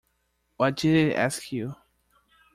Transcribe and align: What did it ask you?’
What 0.57 0.77
did 0.77 0.95
it 0.95 1.13
ask 1.15 1.51
you?’ 1.51 1.75